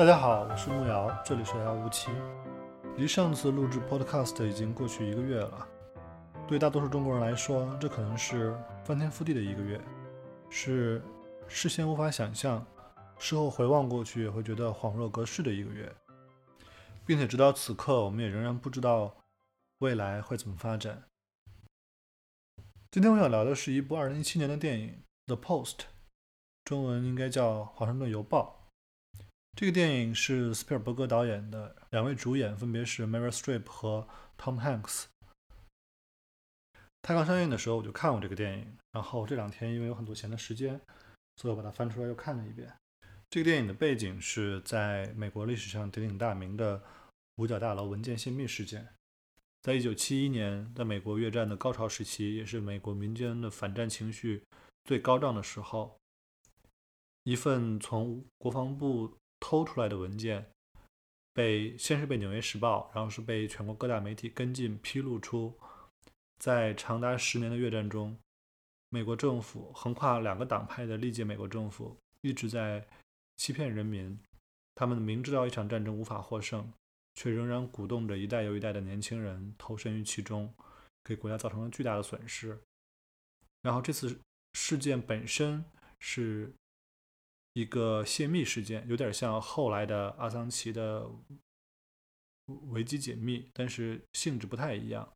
[0.00, 2.08] 大家好，我是木瑶，这里是遥无期。
[2.96, 5.68] 离上次录制 Podcast 已经过去一个月了，
[6.48, 9.78] 对大多数中国人来说，这可能是翻天覆地的一个月，
[10.48, 11.02] 是
[11.46, 12.66] 事先无法想象，
[13.18, 15.94] 事后回望过去也会觉得恍若隔世的一个月，
[17.04, 19.14] 并且直到此刻，我们也仍然不知道
[19.80, 21.02] 未来会怎么发展。
[22.90, 25.74] 今天我想聊的是一部2017年的电影《The Post》，
[26.64, 28.56] 中文应该叫《华盛顿邮报》。
[29.56, 35.04] 这个电影是斯皮尔伯格导演的，两位主演分别是 Meryl Streep 和 Tom Hanks。
[37.02, 40.80] 它刚上映的时候我就看过这个电影，然后这两天因为有很多闲的时间，
[41.36, 42.72] 所以我把它翻出来又看了一遍。
[43.28, 46.82] 这个电影的背景是在美国历史上鼎鼎大名的
[47.36, 48.88] 五角大楼文件泄密事件。
[49.62, 54.42] 在一九七一年，在美国越战的高潮时期，也是美国民间的反战情绪
[54.84, 55.98] 最高涨的时候，
[57.24, 60.46] 一份从国防部偷出来的文件，
[61.32, 65.58] 被先是被《纽约时报》，然后是被全国各大媒体跟进披露出，
[66.38, 68.16] 在长达十年的越战中，
[68.90, 72.86] 美国政府横跨两个党派的历届美国政府一直在
[73.38, 74.16] 欺骗人民，
[74.74, 76.72] 他们明知道一场战争无法获胜。
[77.16, 80.54] 却仍然鼓动着一代又一代的年轻人投身于其中，
[81.04, 82.58] 给国家造成了巨大的损失。
[83.60, 84.18] 然后这次
[84.54, 85.62] 事件本身
[85.98, 86.50] 是
[87.52, 91.10] 一个泄密事件，有点像后来的阿桑奇的
[92.70, 95.08] 维基解密，但是性质不太一样。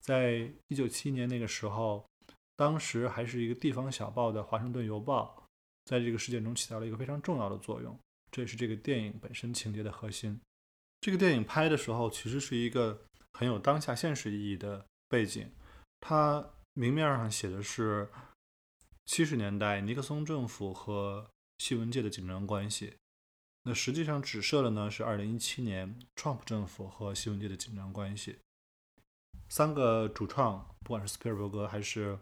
[0.00, 2.04] 在一九七一年那个时候，
[2.56, 5.36] 当时还是一个地方小报的《华盛顿邮报》
[5.84, 7.98] 在这个事件中起到了一个非常重要的作用，
[8.30, 10.40] 这也是这个电影本身情节的核心。
[11.00, 15.50] 这个电影拍的时候，其实是一个很有当下现实意义的背景。
[16.00, 18.08] 它明面上写的是
[19.06, 22.94] 七十年代尼克松政府和新闻界的紧张关系，
[23.64, 28.38] 那实际上指涉的呢是二零一七年 Trump 政府和新闻界的紧张关系。
[29.50, 32.18] 三个主创，不管是斯皮尔伯格还是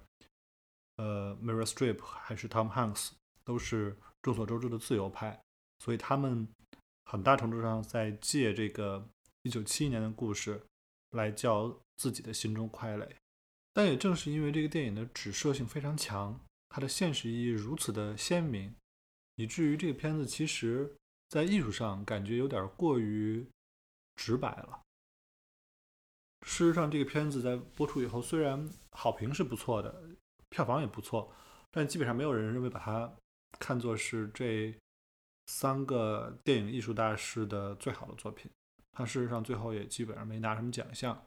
[0.96, 3.12] 呃 Meryl Streep 还是 Tom Hanks，
[3.44, 5.40] 都是众所周知的自由派，
[5.78, 6.48] 所以他们。
[7.10, 9.08] 很大程度上在借这个
[9.40, 10.60] 一九七一年的故事
[11.12, 13.16] 来叫自己的心中快垒，
[13.72, 16.38] 但也正是因为这个电影的指涉性非常强，
[16.68, 18.74] 它的现实意义如此的鲜明，
[19.38, 20.92] 以至于这个片子其实
[21.28, 23.46] 在艺术上感觉有点过于
[24.16, 24.82] 直白了。
[26.44, 30.02] 事实上，这个片子在播出以后，虽然好评是不错的，
[30.50, 31.32] 票房也不错，
[31.70, 33.10] 但基本上没有人认为把它
[33.58, 34.74] 看作是这。
[35.50, 38.50] 三个电影艺术大师的最好的作品，
[38.92, 41.24] 他事实上最后也基本上没拿什么奖项。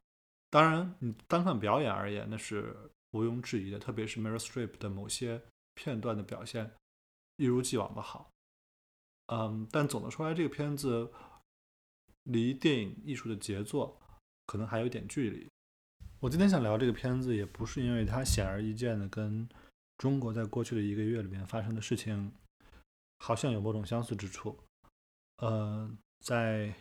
[0.51, 2.71] 当然，你单看表演而言，那是
[3.13, 3.79] 毋庸置疑的。
[3.79, 5.41] 特别是 Meryl Streep 的某些
[5.73, 6.71] 片段的表现，
[7.41, 8.29] 一如既往的好。
[9.27, 11.11] 嗯，但总的说来，这个片子
[12.23, 13.99] 离电影艺术的杰作
[14.45, 15.49] 可能还有点距离。
[16.19, 19.49] 我今天想聊这个片子，也不是因为它显而易见的跟
[19.97, 22.31] 中国在过去的一个月里面发生的事情。
[23.23, 24.57] 好像有某种相似之处。
[25.37, 25.87] 呃，
[26.21, 26.73] 在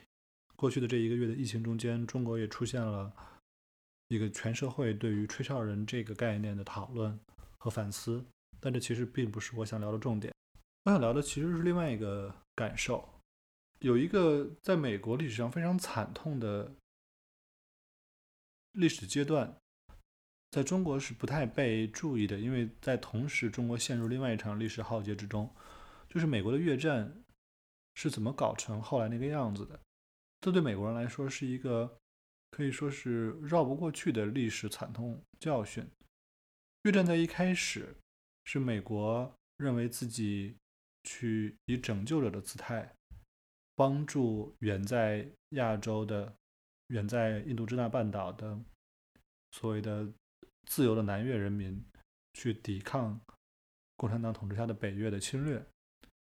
[0.57, 3.13] 过去的这一个月的疫情中间，中国也出现了
[4.09, 7.21] 一个全社会对于“吹哨人”这个概念的讨论
[7.59, 8.25] 和反思。
[8.59, 10.33] 但这其实并不是我想聊的重点。
[10.85, 13.07] 我想聊的其实是另外一个感受。
[13.81, 16.73] 有一个在美国历史上非常惨痛的
[18.73, 19.57] 历史阶段，
[20.51, 25.55] 在中国是不太被注意的，因为在同时，中国陷入另外一场历史浩劫之中。
[26.09, 27.23] 就是美国的越战
[27.95, 29.79] 是怎么搞成后来那个样子的？
[30.41, 31.99] 这对美国人来说是一个
[32.51, 35.89] 可以说是绕不过去的历史惨痛教训。
[36.83, 37.95] 越战在一开始
[38.45, 40.57] 是美国认为自己
[41.11, 42.95] 去以拯救者的姿态，
[43.75, 46.33] 帮助远在亚洲的、
[46.87, 48.57] 远在印度支那半岛的
[49.51, 50.09] 所谓的
[50.67, 51.85] 自由的南越人民
[52.35, 53.21] 去抵抗
[53.97, 55.61] 共产党统治下的北越的侵略。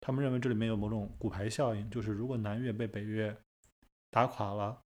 [0.01, 3.33] 他们认为这里面有某种骨牌效应，就是如果南越被北越
[4.11, 4.81] 打垮了，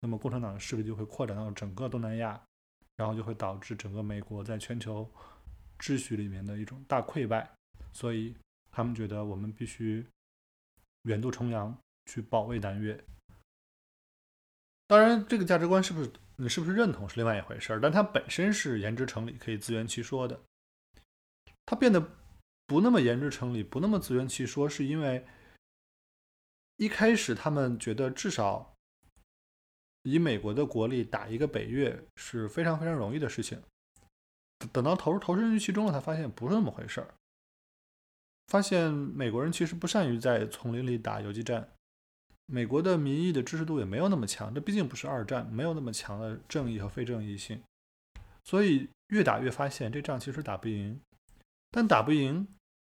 [0.00, 2.42] 那么共产党的势力就会扩展到整个东南亚，
[2.96, 5.06] 然后就会导致整个美国在全球
[5.78, 7.52] 秩序里面的一种大溃败。
[7.92, 8.34] 所以
[8.76, 10.04] 他们觉得我们必须
[11.04, 11.74] 远渡重洋
[12.04, 13.02] 去保卫南越。
[14.86, 20.38] 当然，这个价值观是不是你是不是认同是另外一回事儿，但它本身是言之成理，可以自圆其说的。
[21.64, 22.06] 它变得。
[22.68, 25.24] 不那么言之成理，不那么自圆其说，是因为
[26.78, 28.74] 一开始他们觉得至少
[30.02, 33.62] 以美国的国力打一个北越是非常非常容易的事情。
[34.72, 37.14] 等到投入投身于其中了，才发现不是那么回事儿。
[38.48, 41.68] 发现美国人其实不善于在丛林里打游击战，
[42.46, 47.60] 美国的民意的支持度也没有那么强，这毕竟不是二战，没有那么强的正义和非正义性，
[48.44, 51.00] 所以越打越发现这仗其实打不赢，
[51.72, 52.46] 但打不赢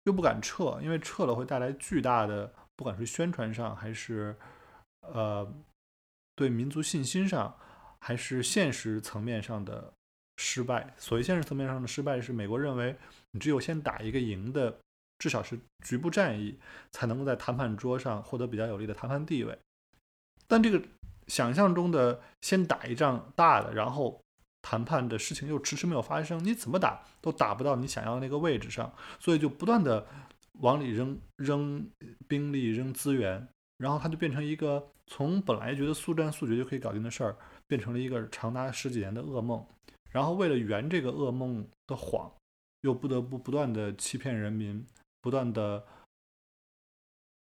[0.04, 4.36] 又不敢撤，因为撤了会带来巨大的，不管是宣传上还是
[5.00, 5.50] 呃
[6.36, 7.56] 对民族信心上，
[8.00, 9.94] 还是现实层面上的
[10.36, 10.94] 失败。
[10.98, 12.94] 所谓现实层面上的失败，是美国认为
[13.30, 14.78] 你只有先打一个赢的。
[15.18, 16.58] 至少是局部战役
[16.92, 19.58] 才能够在谈判桌上获得比较有利的谈判地位，
[20.46, 20.80] 但这个
[21.26, 24.20] 想象中的先打一仗大的，然后
[24.62, 30.06] 谈判的事情又迟迟没有发生，你怎么打都打不到你想要的那个位置上，所以就不断的
[30.60, 31.90] 往里扔扔
[32.26, 33.48] 兵力、扔资源，
[33.78, 37.36] 然后它就变成一个从本来觉得速战速决就可以搞定的事儿，
[37.66, 39.66] 变成了一个长达十几年的噩梦，
[40.12, 42.32] 然后为了圆这个噩梦的谎，
[42.82, 44.86] 又不得不不断的欺骗人民。
[45.20, 45.86] 不断的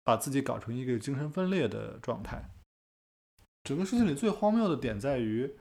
[0.03, 2.49] 把自己搞成一个精神分裂的状态。
[3.63, 5.57] 整个事情里最荒谬的点在于，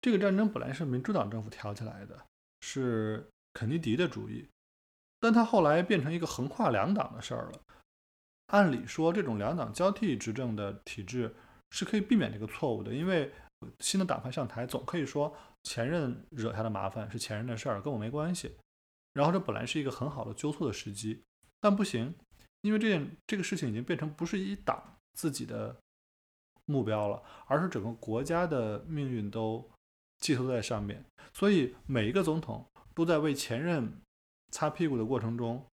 [0.00, 2.26] 这个战争本来是民主党政府挑起来的，
[2.60, 4.48] 是肯尼迪的主意，
[5.20, 7.60] 但他后来变成一个横跨两党的事儿了。
[8.46, 11.34] 按理说，这种两党交替执政的体制
[11.70, 13.30] 是可以避免这个错误的，因为
[13.80, 18.56] 新的党派上台，总可以说前任惹下的麻烦是前任的事儿，跟我没关系。
[19.12, 21.22] 然后这本来是一个很好的纠错的时机。
[21.62, 22.12] 但不行，
[22.62, 25.76] 因为这件这个事情已经变成不是一党自己的
[26.64, 29.64] 目标了，而是整个国家的命运都
[30.18, 31.04] 寄托在上面。
[31.32, 33.96] 所以每一个总统都在为前任
[34.50, 35.64] 擦屁股的过程中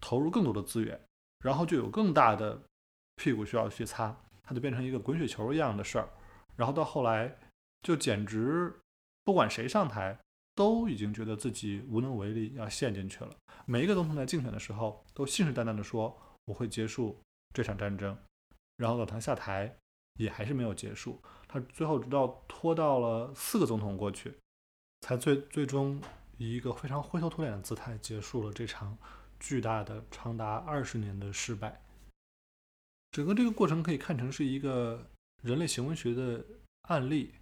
[0.00, 0.98] 投入更多的资源，
[1.40, 2.62] 然后就有更大的
[3.16, 6.08] 屁股需要去擦，它就变成一个滚雪球一样的事儿。
[6.56, 7.36] 然后到后来，
[7.82, 8.74] 就简直
[9.24, 10.18] 不管谁上台。
[10.58, 13.30] 都已经觉得自己无能为力，要陷进去了。
[13.64, 17.16] 每一个总统在竞选的时候，都信誓旦旦地说我会结束
[17.54, 18.18] 这场战争，
[18.76, 19.72] 然后老唐下台，
[20.14, 21.22] 也还是没有结束。
[21.46, 24.34] 他最后直到拖到了四个总统过去，
[25.02, 26.02] 才最最终
[26.38, 28.98] 以一个非常灰头土脸的姿态结束了这场
[29.38, 31.80] 巨大的长达二十年的失败。
[33.12, 35.08] 整个这个过程可以看成是一个
[35.40, 36.44] 人类行为学的
[36.88, 37.32] 案例，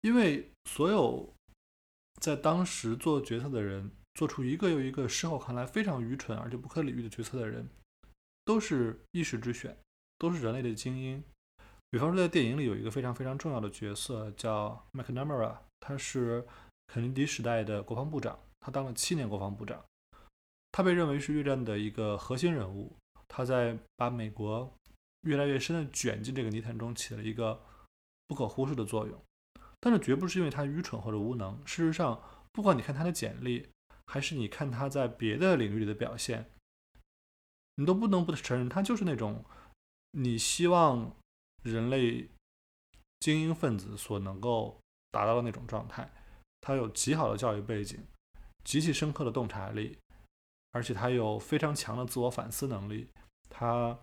[0.00, 1.34] 因为所有。
[2.20, 7.68] 在当时做决策的人，做出一个又一个事后看来非常愚蠢而且不可理喻的决策的人，
[8.44, 9.76] 都是一时之选，
[10.18, 11.22] 都是人类的精英。
[11.90, 16.44] 比方说，在电影里有一个非常非常重要的角色叫 McNamara，他是
[16.86, 19.82] 肯尼迪时代的国防部长，他当了七年国防部长，
[20.72, 24.70] 他被认为是越战的一个核心人物，他在把美国
[25.22, 27.62] 越来越深的卷进这个泥潭中起了一个
[28.26, 29.18] 不可忽视的作用。
[29.80, 31.56] 但是绝不是因为他愚蠢或者无能。
[31.64, 32.20] 事实上，
[32.52, 33.68] 不管你看他的简历，
[34.06, 36.50] 还是你看他在别的领域里的表现，
[37.76, 39.44] 你都不能不承认他就是那种
[40.10, 41.14] 你希望
[41.62, 42.28] 人类
[43.20, 44.80] 精英分子所能够
[45.12, 46.10] 达到的那种状态。
[46.60, 48.04] 他有极好的教育背景，
[48.64, 49.96] 极其深刻的洞察力，
[50.72, 53.06] 而且他有非常强的自我反思能力，
[53.48, 53.96] 他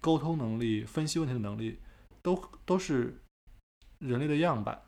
[0.00, 1.80] 沟通能力、分析问题的能力，
[2.22, 3.21] 都都是。
[4.02, 4.86] 人类的样板，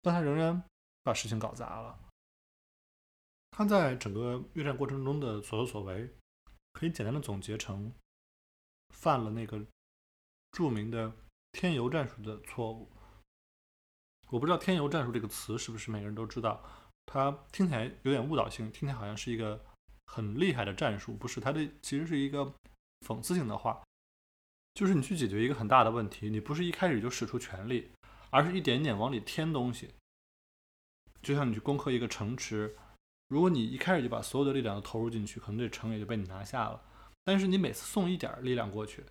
[0.00, 0.62] 但他仍然
[1.02, 1.98] 把事情搞砸了。
[3.50, 6.10] 他在整个越战过程中的所作所为，
[6.72, 7.92] 可以简单的总结成
[8.94, 9.64] 犯了那个
[10.50, 11.12] 著名的
[11.52, 12.90] “添油战术”的错误。
[14.30, 16.64] 我不知道“添油战术”这个词是不是每个人都知道，
[17.06, 19.64] 它听起来有点误导性，听起来好像是一个
[20.06, 21.40] 很厉害的战术，不是？
[21.40, 22.52] 它的其实是一个
[23.06, 23.84] 讽刺性的话，
[24.74, 27.92] 就是你去解决一个很大的问题，你不是一开始就使出全力。
[28.34, 29.94] 而是一点点往里添东西，
[31.22, 32.76] 就像你去攻克一个城池，
[33.28, 36.82] 如果你一开始就把所有的力量都投入进去，可能这城也就被你拿下了。
[37.22, 39.04] 但是你每次送一点力量过去，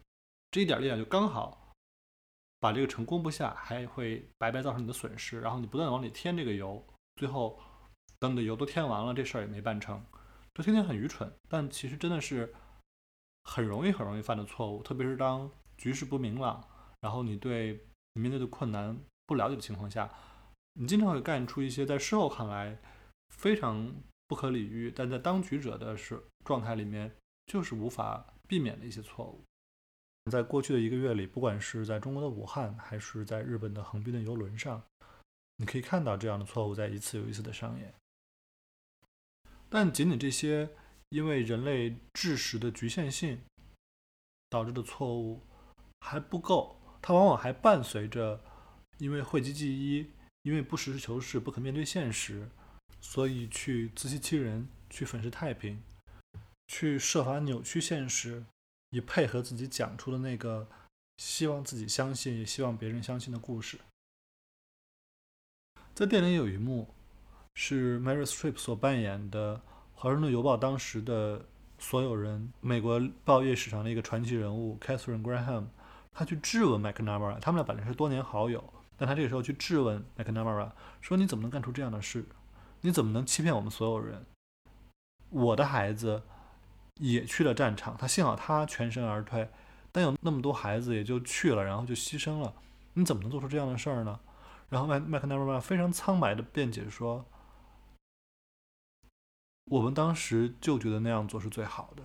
[0.51, 1.73] 这一点力量就刚好
[2.59, 5.39] 把这个城攻不下，还会白白造成你的损失。
[5.39, 7.57] 然后你不断往里添这个油，最后
[8.19, 10.03] 等你的油都添完了，这事儿也没办成。
[10.53, 12.53] 这听起来很愚蠢，但其实真的是
[13.45, 16.61] 很容易很容易犯的错误，特别是当局势不明朗，
[16.99, 18.99] 然后你对你面对的困难。
[19.25, 20.09] 不了解的情况下，
[20.73, 22.77] 你经常会干出一些在事后看来
[23.29, 23.93] 非常
[24.27, 27.15] 不可理喻，但在当局者的是状态里面
[27.45, 29.43] 就是无法避免的一些错误。
[30.31, 34.81] 在过去的一个月里，不管是在中国的武汉，还是在日本的横滨的游轮上，
[35.57, 37.93] 你可以看到这样的错误在一次又一次的上演。
[39.69, 40.69] 但仅仅这些
[41.09, 43.41] 因为人类知识的局限性
[44.49, 45.41] 导致的错误
[46.01, 48.39] 还不够，它往往还伴随着。
[48.97, 50.07] 因为讳疾忌医，
[50.43, 52.49] 因为不实事求是，不肯面对现实，
[53.01, 55.81] 所以去自欺欺人，去粉饰太平，
[56.67, 58.45] 去设法扭曲现实，
[58.91, 60.67] 以配合自己讲出的那个
[61.17, 63.79] 希望自己相信，也希望别人相信的故事。
[65.93, 66.93] 在电影里有一幕
[67.55, 69.57] 是 Mary Streep 所扮演的
[69.93, 71.45] 《华盛顿邮报》当时的
[71.77, 75.65] 所有人，美国报业史上的一个传奇人物 Catherine Graham，
[76.11, 82.25] 他去质问 McNamara，他们俩本来是多年好友，但他这个时候去质问 McNamara，说你怎么能干出这样的事？
[82.79, 84.25] 你怎么能欺骗我们所有人？
[85.29, 86.23] 我的孩子
[87.01, 89.49] 也去了战场，他幸好他全身而退，
[89.91, 92.55] 但有那么多孩子也就去了，然后就牺牲了，
[92.93, 94.21] 你怎么能做出这样的事儿呢？
[94.69, 97.25] 然后麦麦克纳尔非常苍白的辩解说
[99.69, 102.03] ：“我们当时就觉得那样做是最好的。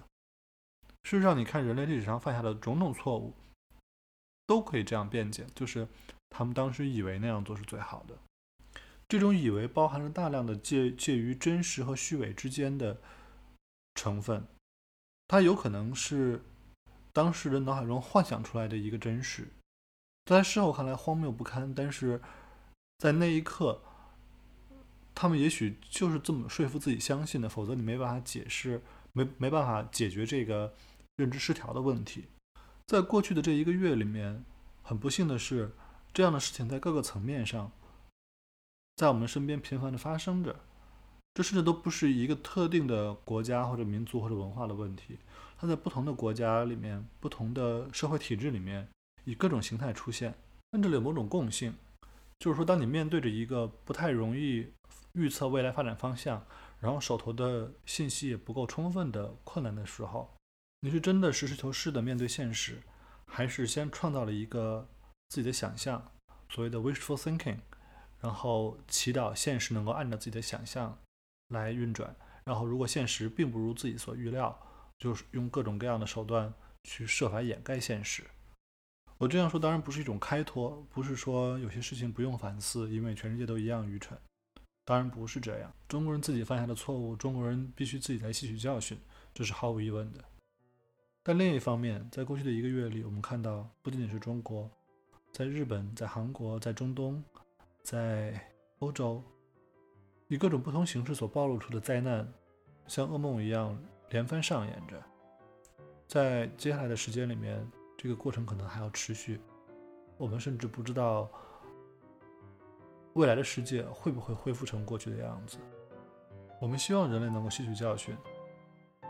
[1.05, 3.35] 事实上，你看人类历史上犯下的种种错误，
[4.49, 5.87] 都可以这样辩解，就是
[6.31, 8.19] 他们当时以为那样做是最好的。
[9.09, 12.99] 这种以为包含了大量的介介于真实和虚伪之间的
[13.95, 14.47] 成分，
[15.27, 16.43] 它有可能是
[17.13, 19.49] 当事人脑海中幻想出来的一个真实，
[20.27, 22.21] 在事后看来荒谬不堪，但是。”
[22.99, 23.81] 在那一刻，
[25.15, 28.83] 他们也许就是这么说服自己相信的，否则你没办法解释，
[29.13, 30.75] 没没办法解决这个
[31.15, 32.25] 认知失调的问题。
[32.89, 34.45] 在过去的这一个月里面，
[34.83, 35.71] 很不幸的是，
[36.19, 37.71] 这样的事情在各个层面上，
[38.97, 40.57] 在我们身边频繁的发生着。
[41.33, 45.17] 这甚至都不是一个特定的国家或者民族或者文化的问题，
[45.57, 48.89] 它在不同的国家里面、不同的社会体制里面，
[49.27, 50.35] 以各种形态出现。
[50.73, 51.73] 但这里有某种共性。
[52.41, 54.67] 就是说，当你面对着一个不太容易
[55.13, 56.45] 预测未来发展方向，
[56.81, 60.35] 然后手头的信息也不够充分的困难的时候，
[60.81, 62.83] 你是真的实事求是的面对现实，
[63.25, 64.89] 还是先创造了一个
[65.29, 66.13] 自己的想象，
[66.49, 67.59] 所谓的 wishful thinking，
[68.21, 70.99] 然后祈祷现实能够按照自己的想象
[71.49, 74.59] 来运转，然后如果现实并不如自己所预料，
[74.99, 76.53] 就是用各种各样的手段
[76.85, 78.25] 去设法掩盖现实。
[79.19, 84.19] 我这样说当然不是一种开脱，不是说有些事情不用反思，因为全世界都一样愚蠢。
[84.85, 88.99] 当然不是这样，中国人自己犯下的错误，中国人必须自己来吸取教训，
[89.35, 90.25] 这是毫无疑问的。
[91.23, 94.71] 但另一方面，在过去的一个月里，我们看到不仅仅是中国，
[95.39, 97.23] 在日本、在韩国、在中东、
[97.85, 98.41] 在
[98.81, 99.23] 欧洲，
[100.27, 102.27] 以各种不同形式所暴露出的灾难，
[102.89, 103.79] 像噩梦一样
[104.11, 105.01] 连番上演着。
[106.09, 107.65] 在接下来的时间里面。
[108.01, 109.41] 这个过程可能还要持续，
[110.17, 111.29] 我们甚至不知道
[113.15, 115.59] 未来的世界会不会恢复成过去的样子。
[116.61, 118.17] 我们希望人类能够吸取教训，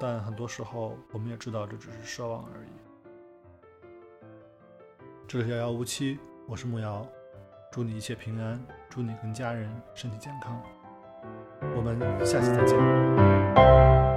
[0.01, 2.88] 但很多时候我们也知道这只是奢望而已。
[5.29, 7.07] 这里是遥遥无期，我是木瑶，
[7.71, 8.59] 祝你一切平安，
[8.89, 10.59] 祝你跟家人身体健康，
[11.77, 14.08] 我们下期再见。